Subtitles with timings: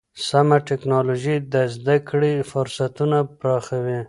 [0.27, 3.99] سمه ټکنالوژي د زده کړې فرصتونه پراخوي.